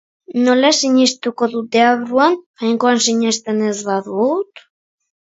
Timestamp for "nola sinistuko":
0.45-1.47